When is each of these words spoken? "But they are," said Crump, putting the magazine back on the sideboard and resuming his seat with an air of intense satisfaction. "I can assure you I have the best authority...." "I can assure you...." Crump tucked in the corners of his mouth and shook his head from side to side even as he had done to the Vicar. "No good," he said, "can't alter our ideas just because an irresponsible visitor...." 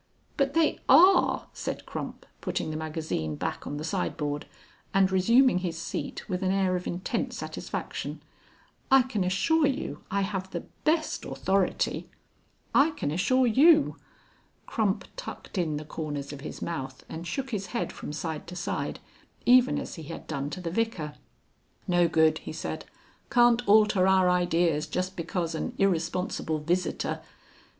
"But 0.35 0.55
they 0.55 0.79
are," 0.89 1.45
said 1.53 1.85
Crump, 1.85 2.25
putting 2.41 2.71
the 2.71 2.75
magazine 2.75 3.35
back 3.35 3.67
on 3.67 3.77
the 3.77 3.83
sideboard 3.83 4.47
and 4.95 5.11
resuming 5.11 5.59
his 5.59 5.77
seat 5.77 6.27
with 6.27 6.41
an 6.41 6.49
air 6.49 6.75
of 6.75 6.87
intense 6.87 7.37
satisfaction. 7.37 8.23
"I 8.89 9.03
can 9.03 9.23
assure 9.23 9.67
you 9.67 10.01
I 10.09 10.21
have 10.21 10.49
the 10.49 10.61
best 10.85 11.23
authority...." 11.23 12.09
"I 12.73 12.89
can 12.97 13.11
assure 13.11 13.45
you...." 13.45 13.95
Crump 14.65 15.05
tucked 15.15 15.59
in 15.59 15.77
the 15.77 15.85
corners 15.85 16.33
of 16.33 16.41
his 16.41 16.63
mouth 16.63 17.05
and 17.07 17.27
shook 17.27 17.51
his 17.51 17.67
head 17.67 17.93
from 17.93 18.11
side 18.11 18.47
to 18.47 18.55
side 18.55 18.99
even 19.45 19.77
as 19.77 19.93
he 20.01 20.03
had 20.05 20.25
done 20.25 20.49
to 20.49 20.61
the 20.61 20.71
Vicar. 20.71 21.13
"No 21.87 22.07
good," 22.07 22.39
he 22.39 22.53
said, 22.53 22.85
"can't 23.29 23.61
alter 23.67 24.07
our 24.07 24.31
ideas 24.31 24.87
just 24.87 25.15
because 25.15 25.53
an 25.53 25.75
irresponsible 25.77 26.57
visitor...." 26.57 27.21